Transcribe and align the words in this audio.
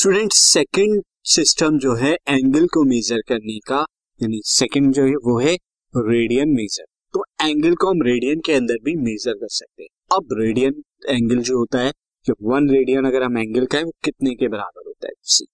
Student 0.00 0.32
second 0.32 1.02
system 1.24 1.78
जो 1.78 1.94
है 1.94 2.12
angle 2.28 2.66
को 2.66 2.82
मेजर 2.84 3.20
करने 3.28 3.58
का, 3.58 3.80
यानी 4.20 4.40
सेकंड 4.44 4.92
जो 4.94 5.02
है, 5.02 5.14
वो 5.14 5.38
है 5.38 5.54
रेडियन 5.94 6.48
मेजर 6.48 6.84
तो 7.14 7.24
एंगल 7.42 7.74
को 7.74 7.88
हम 7.88 8.02
रेडियन 8.02 8.40
के 8.40 8.52
अंदर 8.52 8.74
भी 8.84 8.94
मेजर 8.96 9.32
कर 9.32 9.48
सकते 9.48 9.82
हैं. 9.82 9.88
अब 10.12 10.28
रेडियन 10.32 10.82
एंगल 11.08 11.42
जो 11.42 11.58
होता 11.58 11.78
है, 11.78 11.92
जब 12.26 12.34
वन 12.42 12.70
रेडियन 12.70 13.06
अगर 13.06 13.22
हम 13.22 13.38
एंगल 13.38 13.66
का 13.66 13.78
है, 13.78 13.84
वो 13.84 13.92
कितने 14.04 14.34
के 14.34 14.48
बराबर 14.48 14.86
होता 14.86 15.06
है? 15.06 15.12
सी 15.22 15.46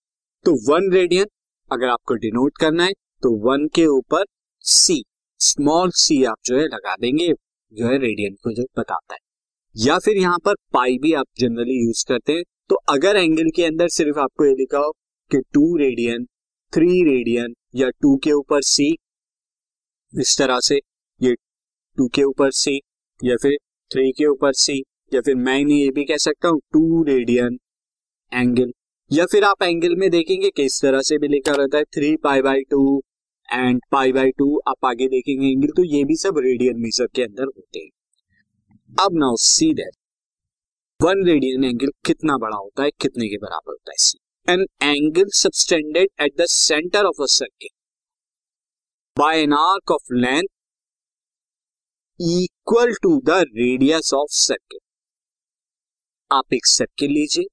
तो 0.45 0.55
वन 0.71 0.91
रेडियन 0.93 1.25
अगर 1.71 1.87
आपको 1.87 2.13
डिनोट 2.15 2.57
करना 2.57 2.83
है 2.83 2.93
तो 3.23 3.35
वन 3.49 3.67
के 3.67 3.85
ऊपर 3.85 4.25
सी 4.65 5.03
स्मॉल 5.39 5.91
सी 5.91 6.23
आप 6.23 6.37
जो 6.45 6.57
है, 6.57 6.65
लगा 6.65 6.95
देंगे, 6.95 7.33
जो 7.73 7.87
है 7.87 7.97
रेडियन 7.97 8.35
को 8.43 8.53
जो 8.53 8.63
बताता 8.79 9.13
है. 9.13 9.19
या 9.75 9.99
फिर 9.99 10.17
यहाँ 10.17 10.39
पर 10.45 10.53
पाई 10.73 10.97
भी 10.97 11.13
आप 11.13 11.25
जनरली 11.39 11.85
यूज़ 11.85 12.05
करते 12.07 12.33
हैं 12.33 12.43
तो 12.69 12.75
अगर 12.89 13.15
एंगल 13.15 13.49
के 13.55 13.63
अंदर 13.63 13.87
सिर्फ़ 13.87 14.19
आपको 14.19 14.45
ये 14.45 14.53
लिखा 14.55 14.77
हो 14.77 14.91
कि 15.31 15.39
टू 15.53 15.75
रेडियन 15.77 16.25
थ्री 16.73 17.03
रेडियन 17.03 17.53
या 17.75 17.89
टू 18.01 18.15
के 18.17 18.31
ऊपर 18.31 18.61
सी 18.61 18.87
इस 20.13 20.37
तरह 20.37 20.59
से 20.59 20.79
ये 21.21 21.33
टू 21.97 22.07
के 22.07 22.23
ऊपर 22.23 22.51
सी 22.51 22.75
या 23.19 23.35
फिर 23.41 23.57
थ्री 23.91 24.11
के 24.11 24.25
ऊपर 24.25 24.53
सी 24.53 24.77
या 25.13 25.21
फिर 25.21 25.35
मैं 25.35 25.57
इन्हें 25.59 25.77
ये 25.77 25.89
भी 25.89 26.03
कह 26.05 26.17
सकता 26.17 26.47
हूँ 26.47 26.59
टू 26.73 27.03
रेडियन 27.03 27.57
एंगल 28.31 28.71
या 29.11 29.25
फिर 29.25 29.43
आप 29.43 29.63
एंगल 29.63 29.95
में 29.95 30.09
देखेंगे 30.09 30.49
कि 30.49 30.63
इस 30.63 30.81
तरह 30.81 31.01
से 31.01 31.17
भी 31.17 31.27
लिखा 31.27 31.51
रहता 31.51 31.77
है 31.77 31.83
three 31.95 32.15
pi 32.17 32.41
by 32.41 32.61
two 32.71 32.81
and 33.49 33.81
pi 33.91 34.11
by 34.11 34.31
two 34.31 34.57
आप 34.67 34.85
आगे 34.85 35.07
देखेंगे 35.07 35.47
एंगल 35.47 35.71
तो 35.77 35.83
ये 35.83 36.03
भी 36.03 36.15
सब 36.15 36.37
रेडियन 36.37 36.79
मीजर 36.79 37.07
के 37.15 37.23
अंदर 37.23 37.45
होते 37.45 37.79
हैं। 37.79 37.89
अब 39.05 39.17
now 39.19 39.35
see 39.39 39.73
that 39.73 39.96
one 40.99 41.19
radian 41.25 41.63
angle 41.63 41.89
कितना 42.05 42.35
बड़ा 42.37 42.57
होता 42.57 42.83
है, 42.83 42.89
कितने 42.91 43.27
के 43.29 43.37
बराबर 43.37 43.71
होता 43.71 43.91
है 43.93 44.53
an 44.53 44.65
angle 44.83 45.29
subtended 45.33 46.09
at 46.21 46.31
the 46.37 46.45
centre 46.49 47.05
of 47.05 47.21
a 47.21 47.25
circle 47.29 47.69
by 49.17 49.41
an 49.41 49.51
arc 49.53 49.91
of 49.91 50.13
length 50.13 50.47
equal 52.19 52.93
to 53.03 53.11
the 53.25 53.37
radius 53.49 54.13
of 54.13 54.31
circle 54.35 54.79
आप 56.31 56.53
एक 56.53 56.65
सर्किल 56.65 57.11
लीजिए 57.11 57.45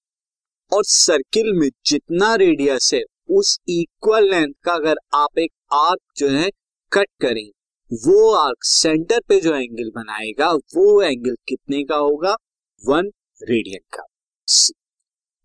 और 0.72 0.84
सर्किल 0.84 1.52
में 1.52 1.68
जितना 1.86 2.34
रेडियस 2.34 2.90
है, 2.94 3.02
उस 3.30 3.58
इक्वल 3.70 4.30
लेंथ 4.30 4.54
का 4.64 4.72
अगर 4.72 4.98
आप 5.14 5.38
एक 5.38 5.52
आर्क 5.72 6.00
जो 6.16 6.28
है 6.30 6.48
कट 6.92 7.08
करें, 7.22 7.48
वो 7.90 8.32
आर्क 8.36 8.64
सेंटर 8.66 9.20
पे 9.28 9.40
जो 9.40 9.54
एंगल 9.54 9.90
बनाएगा, 9.96 10.50
वो 10.52 11.02
एंगल 11.02 11.36
कितने 11.48 11.84
का 11.84 11.96
होगा? 11.98 12.34
वन 12.82 13.10
रेडियन 13.40 13.80
का 13.94 14.02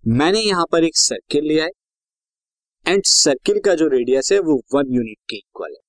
मैंने 0.03 0.39
यहाँ 0.39 0.65
पर 0.71 0.83
एक 0.83 0.97
सर्किल 0.97 1.43
लिया 1.43 1.63
है 1.65 1.69
एंड 2.85 3.03
सर्किल 3.03 3.59
का 3.59 3.73
जो 3.75 3.87
रेडियस 3.87 4.31
है 4.31 4.39
वो 4.39 4.55
वन 4.75 4.93
यूनिट 4.93 5.17
के 5.29 5.37
इक्वल 5.37 5.69
है। 5.69 5.87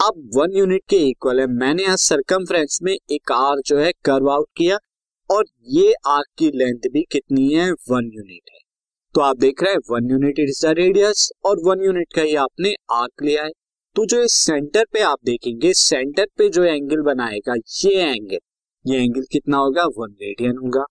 अब 0.00 0.30
वन 0.36 0.56
यूनिट 0.56 0.82
के 0.88 0.96
इक्वल 1.08 1.40
है, 1.40 1.46
मैंने 1.46 1.82
यहाँ 1.82 1.96
सरकमफ्रेंस 1.96 2.78
में 2.82 2.92
एक 2.92 3.32
आर 3.32 3.60
जो 3.66 3.78
है 3.78 3.92
कर्व 4.04 4.30
आउट 4.30 4.48
किया, 4.56 4.78
और 5.30 5.44
ये 5.68 5.92
आर्क 6.08 6.26
की 6.38 6.50
लेंथ 6.54 6.90
भी 6.92 7.02
कितनी 7.12 7.48
है? 7.54 7.70
वन 7.72 8.10
यूनिट 8.14 8.50
है। 8.52 8.58
तो 9.14 9.20
आप 9.20 9.38
देख 9.38 9.62
रहे 9.62 9.72
हैं 9.72 9.80
one 9.90 10.10
unit 10.10 10.38
is 10.38 10.66
the 10.66 10.74
radius 10.78 11.30
और 11.44 11.60
वन 11.64 11.84
यूनिट 11.84 12.12
का 12.14 12.22
ही 12.22 12.34
आपने 12.36 12.74
आर्क 12.92 13.22
लिया 13.22 13.44
है। 13.44 13.50
तो 13.96 14.06
जो 14.06 14.22
इस 14.22 14.32
सेंटर 14.36 14.84
पे 14.92 15.00
आप 15.02 15.18
देखेंगे 15.24 15.72
सेंटर 15.74 16.26
पे 16.38 16.48
जो 16.48 16.64
एंगल 16.64 17.02
बनाएगा, 17.04 17.54
ये 17.84 18.02
एंगल 18.04 18.38
ये 18.84 19.02
एंगल 19.04 19.24
कितना 19.32 19.56
होगा? 19.56 19.84
वन 19.96 20.16
रेडियन 20.22 20.56
होगा। 20.58 20.84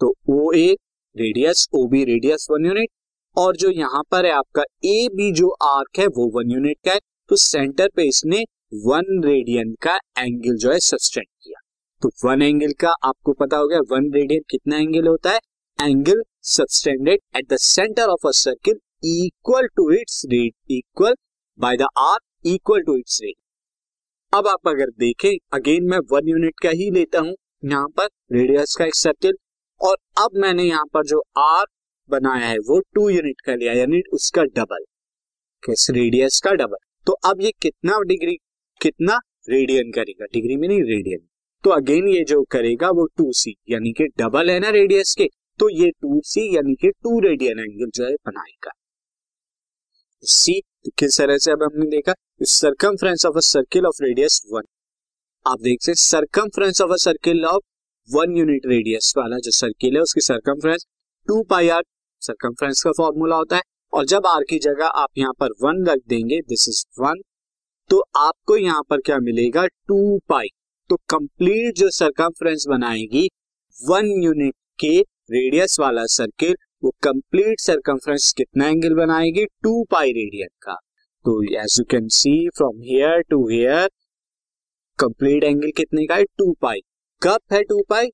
तो 0.00 0.14
O 0.30 0.52
A 0.52 0.68
radius 1.16 1.66
O 1.74 1.86
B 1.88 2.04
radius 2.04 2.46
one 2.50 2.66
unit 2.66 2.88
और 3.36 3.56
जो 3.56 3.70
यहाँ 3.70 4.02
पर 4.10 4.26
है 4.26 4.32
आपका 4.32 4.62
ए 4.86 5.08
बी 5.14 5.30
जो 5.32 5.48
आर्क 5.64 5.98
है, 5.98 6.06
वो 6.06 6.30
वन 6.36 6.50
यूनिट 6.50 6.78
का 6.84 6.92
है। 6.92 6.98
तो 7.30 7.36
सेंटर 7.36 7.88
पे 7.96 8.06
इसने 8.08 8.38
वन 8.86 9.22
रेडियन 9.24 9.74
का 9.82 9.96
एंगल 10.18 10.56
जो 10.56 10.70
है 10.72 10.78
सस्टेंड 10.80 11.26
किया। 11.26 11.60
तो 12.02 12.10
वन 12.24 12.42
एंगल 12.42 12.72
का 12.80 12.90
आपको 13.04 13.32
पता 13.40 13.56
हो 13.56 13.68
गया 13.68 13.78
वन 13.90 14.10
रेडियन 14.14 14.42
कितना 14.50 14.78
एंगल 14.78 15.08
होता 15.08 15.30
है? 15.30 15.38
Angle 15.78 16.22
subtended 16.46 17.20
at 17.36 17.52
the 17.52 17.56
centre 17.58 18.08
of 18.08 18.26
a 18.28 18.30
circle 18.36 18.78
equal 19.06 19.66
to 19.76 19.90
its 19.92 20.22
rad 20.30 20.72
equal 20.72 21.14
by 21.58 21.76
the 21.76 21.86
R 21.98 22.18
equal 22.46 22.82
to 22.82 22.96
its 22.96 23.20
rad 23.22 23.34
अब 24.32 24.48
आप 24.48 24.68
अगर 24.68 24.90
देखें 24.98 25.30
अगेन 25.54 25.88
मैं 25.90 25.98
वन 26.12 26.28
यूनिट 26.28 26.60
का 26.62 26.70
ही 26.70 26.90
लेता 26.90 27.20
हूँ। 27.20 27.34
यहाँ 27.64 27.88
पर 27.96 28.08
रेडियस 28.32 28.74
का 28.78 28.84
एक 28.84 28.94
सर्किल 28.94 29.32
और 29.80 29.96
अब 30.18 30.36
मैंने 30.36 30.64
यहाँ 30.64 30.84
पर 30.94 31.04
जो 31.06 31.22
आर 31.38 31.64
बनाया 32.10 32.46
है, 32.46 32.58
वो 32.58 32.80
टू 32.94 33.08
यूनिट 33.10 33.40
का 33.40 33.54
लिया, 33.54 33.72
यानी 33.72 34.00
उसका 34.12 34.42
डबल 34.44 34.84
किस 35.62 35.90
रेडियस 35.90 36.40
का 36.40 36.52
डबल 36.54 36.76
तो 37.06 37.12
अब 37.24 37.40
ये 37.42 37.50
कितना 37.62 37.98
डिग्री 38.04 38.36
कितना 38.80 39.18
रेडियन 39.50 39.90
करेगा? 39.92 40.24
डिग्री 40.24 40.56
में 40.56 40.66
नहीं 40.68 40.82
रेडियन 40.84 41.26
तो 41.64 41.70
अगेन 41.70 42.08
ये 42.08 42.24
जो 42.24 42.42
करेगा, 42.50 42.90
वो 42.90 43.06
टू 43.18 43.32
सी 43.32 43.54
यानी 43.70 43.92
कि 43.92 44.06
डबल 44.18 44.50
है 44.50 44.58
ना 44.60 44.70
रेडियस 44.72 45.14
के 45.14 45.28
तो 45.60 45.68
ये 45.70 45.90
टू 45.92 46.20
सी 46.24 46.54
यानी 46.56 46.74
कि 46.74 46.90
टू 46.92 47.18
रेडियन 47.20 47.58
एंगल 47.60 47.90
जो 47.90 48.04
है, 48.04 48.14
बनाएगा। 48.26 48.70
सी 50.24 50.60
किस 50.98 51.18
तरह 51.18 51.38
से 51.38 51.52
अब 51.52 51.62
हमने 51.62 51.86
देखा? 51.90 52.12
Circumference 52.42 53.26
of 53.26 53.36
a 53.36 53.40
circle 53.44 53.86
of 53.86 54.02
radius 54.02 54.40
one 54.52 54.62
आप 55.46 55.60
देख 55.62 55.82
सकते 55.82 56.00
circumference 56.00 56.80
of 56.80 56.92
a 56.92 56.96
circle 57.00 57.44
of 57.46 57.62
one 58.10 58.36
unit 58.36 58.66
radius 58.66 59.12
वाला 59.16 59.36
जो 59.38 59.50
सर्किल 59.52 59.96
है, 59.96 60.02
उसकी 60.02 60.20
circumference 60.20 60.86
two 61.28 61.42
pi 61.50 61.68
r 61.68 61.82
circumference 62.22 62.82
का 62.82 62.90
फॉर्मूला 62.92 63.36
होता 63.36 63.56
है। 63.56 63.62
और 63.92 64.04
जब 64.06 64.26
आर 64.26 64.44
की 64.50 64.58
जगह 64.60 64.86
आप 65.02 65.18
यहाँ 65.18 65.32
पर 65.40 65.52
वन 65.62 65.84
रख 65.86 66.00
देंगे 66.08 66.40
दिस 66.48 66.68
इज़ 66.68 66.84
वन 67.00 67.20
तो 67.90 68.00
आपको 68.18 68.56
यहाँ 68.56 68.82
पर 68.90 69.00
क्या 69.00 69.18
मिलेगा? 69.20 69.66
टू 69.66 70.18
पाई 70.28 70.48
तो 70.90 70.96
कंप्लीट 71.10 71.76
जो 71.76 71.90
सरकमफ्रेंस 71.90 72.64
बनाएगी 72.68 73.28
वन 73.78 74.06
यूनिट 74.24 74.54
के 74.78 74.98
रेडियस 75.32 75.78
वाला 75.80 76.04
सर्किल 76.08 76.54
वो 76.84 76.90
कंप्लीट 77.02 77.60
सरकमफ्रेंस 77.60 78.32
कितना 78.36 78.68
एंगल 78.68 78.94
बनाएगी? 78.96 79.44
टू 79.44 79.82
पाई 79.90 80.12
रेडियन 80.12 80.48
का। 80.62 80.74
तो 81.24 81.42
as 81.54 81.76
you 81.78 81.84
can 81.90 82.08
see 82.10 82.48
from 82.56 82.80
here 82.82 83.20
to 83.30 83.48
here 83.48 83.88
complete 84.98 85.44
angle 85.44 85.70
कितने 85.76 86.06
का 86.06 86.14
है? 86.14 86.24
टू 86.24 86.52
पाई 86.62 86.80
कब 87.22 87.40
है 87.52 87.62
टू 87.62 87.82
पाई? 87.90 88.06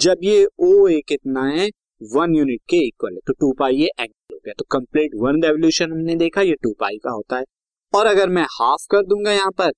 जब 0.00 0.18
ये 0.22 0.44
ओ 0.60 0.88
ए 0.88 1.00
कितना 1.08 1.44
है? 1.46 1.68
वन 2.14 2.34
यूनिट 2.36 2.60
के 2.70 2.76
इक्वल 2.86 3.14
है। 3.14 3.20
तो 3.26 3.32
टू 3.32 3.52
पाई 3.58 3.76
ये 3.76 3.86
एंगल 4.00 4.34
हो 4.34 4.38
गया। 4.38 4.54
तो 4.58 4.64
कंप्लीट 4.72 5.10
वन 5.16 5.42
रेवल्यूशन 5.42 5.92
हमने 5.92 6.16
देखा, 6.16 6.40
ये 6.42 6.54
टू 6.62 6.72
पाई 6.80 6.96
का 7.04 7.10
होता 7.10 7.38
है। 7.38 7.44
और 7.92 8.06
अगर 8.06 8.28
मैं 8.28 8.42
हाफ़ 8.52 8.86
कर 8.90 9.06
दूँगा 9.06 9.32
यहाँ 9.32 9.50
पर, 9.58 9.70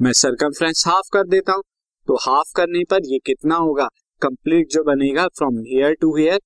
मैं 0.00 0.12
सरकमफ्रेंस 0.12 0.84
हाफ़ 0.86 1.10
कर 1.12 1.26
देता 1.28 1.52
हूँ। 1.52 1.62
तो 2.08 2.16
हाफ़ 2.22 2.52
करने 2.56 2.84
पर 2.90 3.06
ये 3.06 3.18
कितना 3.26 3.56
होगा? 3.56 3.88
कंप्लीट 4.22 4.68
जो 4.70 4.82
बनेगा 4.84 5.26
फ्रॉम 5.28 5.58
हेयर 5.66 5.94
टू 6.00 6.16
हेयर 6.16 6.40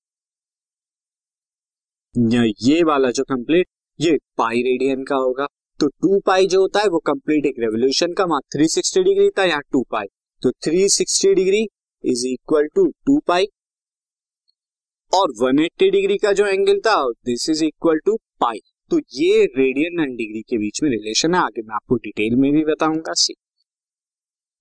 ये 2.63 2.83
वाला 2.85 3.11
जो 3.11 3.25
कंप्लीट 3.25 3.67
ये 3.99 4.17
पाई 4.39 4.63
रेडियन 4.63 5.05
का 5.05 5.17
होगा। 5.17 5.47
तो 5.81 5.87
टू 5.89 6.19
पाई 6.27 6.47
जो 6.47 6.61
होता 6.61 6.81
है 6.81 6.89
वो 6.89 6.99
कंप्लीट 6.99 7.47
एक 7.47 7.55
रेवोल्यूशन 7.59 8.13
का 8.13 8.39
थ्री 8.53 8.69
सिक्सटी 8.69 9.03
डिग्री 9.05 9.29
था 9.39 9.45
यहाँ 9.45 9.63
टू 9.73 9.83
पाई। 9.91 10.07
तो 10.43 10.51
three 10.65 10.89
sixty 10.89 11.35
degree 11.35 11.67
is 12.05 12.27
equal 12.27 12.67
to 12.75 12.87
two 13.07 13.19
pi. 13.27 13.47
और 15.13 15.33
वन 15.41 15.59
एट्टी 15.59 15.91
डिग्री 15.91 16.17
का 16.19 16.33
जो 16.33 16.47
एंगल 16.47 16.79
था 16.81 16.97
this 17.27 17.49
is 17.51 17.65
equal 17.65 17.99
to 18.07 18.17
pi. 18.41 18.61
तो 18.91 18.99
ये 19.15 19.45
रेडियन 19.47 20.01
एंड 20.01 20.17
डिग्री 20.17 20.43
के 20.43 20.59
बीच 20.59 20.83
में 20.83 20.91
रिलेशन 20.91 21.35
है, 21.35 21.41
आगे 21.41 21.63
मैं 21.63 21.75
आपको 21.75 21.97
डिटेल 21.97 22.37
में 22.37 22.53
भी 22.53 22.65
बताऊँगा। 22.65 23.13
सी 23.15 23.35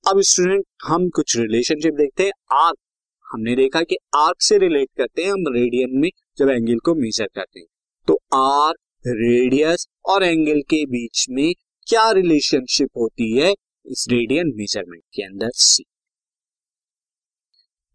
अब 0.03 0.21
स्टूडेंट 0.21 0.65
हम 0.85 1.09
कुछ 1.09 1.38
रिलेशनशिप 1.38 1.94
देखते 1.94 2.23
हैं। 2.23 2.31
आर्क 2.57 2.77
हमने 3.25 3.56
देखा 3.56 3.81
कि 3.81 3.97
आर्क 4.15 4.41
से 4.41 4.57
रिलेट 4.57 4.89
करते 4.97 5.23
हैं, 5.23 5.31
हम 5.31 5.53
रेडियन 5.53 6.00
में 6.00 6.09
जब 6.38 6.50
एंगल 6.50 6.79
को 6.79 6.95
मेजर 6.95 7.27
करते 7.35 7.59
हैं। 7.59 7.68
तो 8.07 8.19
आर्क 8.35 8.77
रेडियस 9.07 9.88
और 10.06 10.24
एंगल 10.24 10.62
के 10.62 10.86
बीच 10.86 11.25
में 11.30 11.54
क्या 11.88 12.12
रिलेशनशिप 12.12 12.90
होती 12.98 13.31
है 13.38 13.52
इस 13.86 14.06
रेडियन 14.10 14.48
मेज़रमेंट 14.56 15.04
के 15.16 15.24
अंदर 15.24 15.50
see 15.54 15.84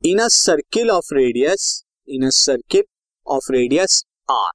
in 0.03 0.19
a 0.19 0.29
circle 0.29 0.91
of 0.91 1.15
radius 1.15 1.85
in 2.09 2.27
a 2.27 2.31
circle 2.31 2.83
of 3.27 3.53
radius 3.53 4.05
R 4.31 4.51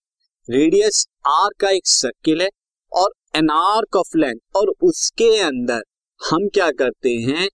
radius 0.49 1.05
R 1.27 1.49
का 1.59 1.69
एक 1.69 1.87
सर्किल 1.87 2.41
है 2.41 2.49
और 2.91 3.11
एन 3.35 3.49
आर्क 3.49 3.95
ऑफ़ 3.95 4.17
लेंथ 4.17 4.39
और 4.55 4.73
उसके 4.81 5.39
अंदर 5.39 5.81
हम 6.21 6.47
क्या 6.47 6.71
करते 6.71 7.09
हैं? 7.09 7.47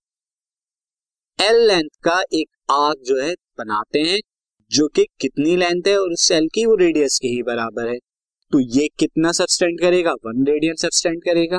एल 1.38 1.66
लेंथ 1.68 1.90
का 2.04 2.22
एक 2.34 2.48
आर्क 2.70 3.02
जो 3.04 3.20
है, 3.22 3.34
बनाते 3.58 4.00
हैं, 4.00 4.20
जो 4.70 4.88
कि 4.88 5.06
कितनी 5.20 5.56
लेंथ 5.56 5.82
है 5.86 5.98
और 5.98 6.12
उस 6.12 6.28
सेल 6.28 6.48
की 6.54 6.66
वो 6.66 6.74
रेडियस 6.76 7.18
के 7.18 7.28
ही 7.28 7.42
बराबर 7.42 7.88
है। 7.88 7.98
तो 8.52 8.60
ये 8.60 8.88
कितना 8.98 9.32
सबस्टेंड 9.32 9.80
करेगा? 9.80 10.12
वन 10.12 10.46
रेडियन 10.46 10.74
सबस्टेंड 10.74 11.22
करेगा। 11.24 11.58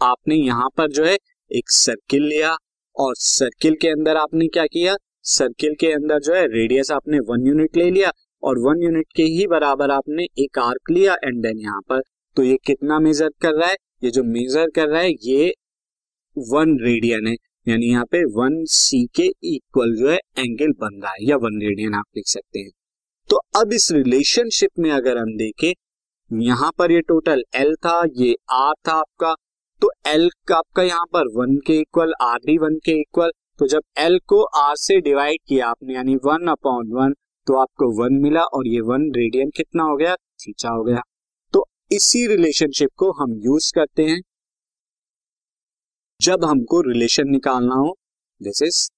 आपने 0.00 0.34
यहाँ 0.34 0.68
पर 0.76 0.90
जो 0.90 1.04
है, 1.04 1.16
एक 1.50 1.70
सर्किल 1.70 2.22
लिया 2.22 2.56
और 2.96 3.14
सर्किल 3.16 3.76
के 3.80 3.88
अंदर 3.88 4.16
आपने 4.16 4.46
क्या 4.48 4.66
किया? 4.66 4.96
सर्किल 5.22 5.74
के 5.80 5.92
अंदर 5.92 6.20
जो 6.20 6.34
है 6.34 6.46
रेडियस 6.46 6.90
आपने 6.90 7.18
वन 7.20 7.46
यूनिट 7.46 7.76
ले 7.76 7.90
लिया 7.90 8.12
और 8.42 8.58
वन 8.58 8.82
यूनिट 8.82 9.06
के 9.16 9.22
ही 9.22 9.46
बराबर 9.46 9.90
आपने 9.90 10.24
एक 10.38 10.58
आर्क 10.58 10.90
लिया 10.90 11.14
एंड 11.24 11.42
देन 11.42 11.58
यहाँ 11.58 11.80
पर। 11.88 12.02
तो 12.36 12.42
ये 12.42 12.56
कितना 12.66 12.98
मेजर 12.98 13.28
कर 13.42 13.54
रहा 13.54 13.68
है? 13.68 13.76
ये 14.04 14.10
जो 14.10 14.24
मेजर 14.24 14.70
कर 14.70 14.88
रहा 14.88 15.02
है, 15.02 15.10
ये 15.10 15.54
वन 16.36 16.78
रेडियन 16.80 17.26
है। 17.26 17.34
यानी 17.68 17.86
यहाँ 17.86 18.04
पे 18.04 18.24
वन 18.24 18.64
सी 18.64 19.06
के 19.06 19.30
इक्वल 19.44 19.96
जो 19.96 20.10
है 20.10 20.18
एंगल 20.38 20.72
बन 20.80 21.00
रहा 21.02 21.12
है 21.12 21.26
या 21.28 21.36
वन 21.36 21.60
रेडियन 21.62 21.94
आप 21.94 22.04
लिख 22.16 22.26
सकते 22.26 22.58
हैं। 22.58 22.70
तो 23.28 23.36
अब 23.56 23.72
इस 23.72 23.90
रिलेशनशिप 23.92 24.78
में 24.78 24.90
अगर 24.90 25.18
हम 25.18 25.36
देखें, 25.36 25.72
यहाँ 26.30 26.70
पर 26.78 26.92
ये 26.92 27.00
टोटल 27.00 27.42
एल 27.54 27.74
था, 27.76 28.02
ये 28.06 28.34
आर 28.52 28.74
था 28.88 28.92
आपका 28.94 29.34
तो 29.82 29.90
एल 30.06 30.28
का 30.48 30.56
आपका 30.56 30.82
यहाँ 30.82 31.04
पर 31.12 31.28
वन 31.34 31.56
के 31.66 31.78
इक्वल 31.80 32.12
आर 32.22 32.38
भी 32.46 32.56
वन 32.58 32.76
के 32.84 32.92
इक्वल 33.00 33.30
तो 33.58 33.66
जब 33.66 33.82
एल 33.98 34.18
को 34.26 34.42
आर 34.58 34.76
से 34.76 35.00
डिवाइड 35.00 35.38
किया 35.48 35.68
आपने, 35.68 35.94
यानी 35.94 36.16
वन 36.16 36.46
अपॉन 36.50 36.92
वन 36.92 37.14
तो 37.46 37.56
आपको 37.56 37.90
वन 38.02 38.14
मिला 38.22 38.42
और 38.42 38.66
ये 38.66 38.80
वन 38.82 39.10
रेडियन 39.16 39.50
कितना 39.50 39.82
हो 39.82 39.96
गया? 39.96 40.14
थीचा 40.14 40.70
हो 40.70 40.82
गया। 40.84 41.02
तो 41.54 41.64
इसी 41.92 42.26
रिलेशनशिप 42.26 42.90
को 42.96 43.10
हम 43.12 43.32
यूज़ 43.44 43.72
करते 43.74 44.04
हैं। 44.04 44.20
जब 46.20 46.44
हमको 46.44 46.80
रिलेशन 46.82 47.30
निकालना 47.30 47.74
हो 47.74 47.96
this 48.40 48.62
is 48.62 48.88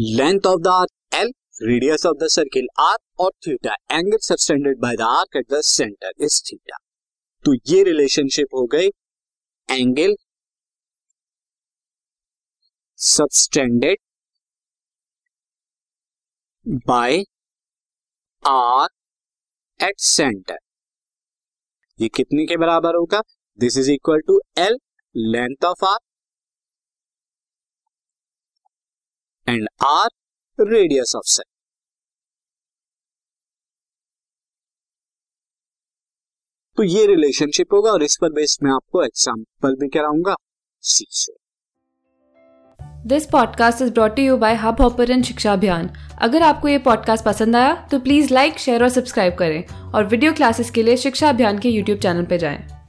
length 0.00 0.46
of 0.46 0.60
the 0.62 0.68
arc 0.68 1.14
L 1.14 1.30
radius 1.62 2.04
of 2.06 2.16
the 2.18 2.26
circle 2.30 2.66
R 2.80 2.96
और 3.20 3.30
theta 3.46 3.72
angle 3.92 4.18
subtended 4.22 4.78
by 4.80 4.96
the 4.96 5.00
arc 5.02 5.36
at 5.36 5.46
the 5.52 5.60
centre 5.64 6.24
is 6.24 6.40
theta 6.44 6.76
तो 7.44 7.54
ये 7.68 7.82
रिलेशनशिप 7.84 8.54
हो 8.54 8.64
गई 8.66 8.88
angle 9.68 10.14
subtended 12.98 13.98
by 16.86 17.22
R 18.42 18.88
at 19.80 20.00
centre 20.00 20.58
ये 21.98 22.08
कितने 22.08 22.46
के 22.46 22.56
बराबर 22.56 22.94
होगा? 22.94 23.20
This 23.58 23.78
is 23.78 23.90
equal 23.92 24.20
to 24.26 24.40
L 24.58 24.78
length 25.14 25.64
of 25.64 25.84
R 25.84 25.98
and 29.50 29.68
R 29.84 30.08
radius 30.58 31.14
of 31.16 31.26
cell 31.26 31.44
तो 36.78 36.82
ये 36.82 37.06
रिलेशनशिप 37.06 37.72
होगा 37.72 37.90
और 37.90 38.02
इस 38.02 38.16
पर 38.20 38.32
बेस 38.32 38.58
में 38.62 38.70
आपको 38.70 39.02
एग्ज़ाम्पल 39.04 39.74
भी 39.74 39.88
कराऊँगा। 39.88 40.34
सी 40.80 41.06
से 41.10 41.32
this 43.06 43.26
podcast 43.26 43.82
is 43.82 43.92
brought 43.92 44.18
you 44.18 44.36
by 44.36 44.54
hub 44.54 44.80
hopper 44.80 45.22
Shiksha 45.22 45.52
Abhiyan 45.52 45.90
अगर 46.22 46.42
आपको 46.42 46.68
ये 46.68 46.78
पॉडकास्ट 46.78 47.24
पसंद 47.24 47.56
आया 47.56 47.74
तो 47.90 48.00
प्लीज़ 48.00 48.34
लाइक 48.34 48.58
शेयर 48.58 48.82
और 48.82 48.88
सब्सक्राइब 48.88 49.36
करें 49.38 49.92
और 49.92 50.06
वीडियो 50.06 50.32
क्लासेस 50.32 50.70
के 50.70 50.82
लिए 50.82 50.96
शिक्षा 50.96 51.28
अभियान 51.28 51.58
के 51.58 51.68
यूट्यूब 51.68 51.98
चैनल 51.98 52.26
पर 52.26 52.36
जाएँ। 52.36 52.79